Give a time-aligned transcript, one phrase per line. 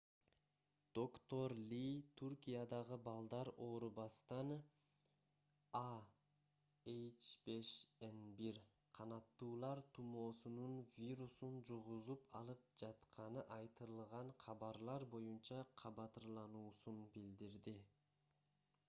[0.97, 1.81] доктор ли
[2.19, 4.53] түркиядагы балдар оорубастан
[5.79, 5.81] а
[6.93, 8.57] h5n1
[8.99, 17.75] канаттуулар тумоосунун вирусун жугузуп алып жатканы айтылган кабарлар боюнча кабатырлануусун билдирди